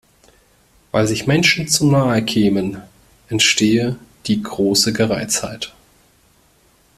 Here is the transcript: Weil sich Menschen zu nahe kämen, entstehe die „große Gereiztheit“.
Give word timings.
Weil 0.91 1.05
sich 1.05 1.27
Menschen 1.27 1.67
zu 1.67 1.85
nahe 1.85 2.25
kämen, 2.25 2.81
entstehe 3.29 3.97
die 4.25 4.41
„große 4.41 4.93
Gereiztheit“. 4.93 5.73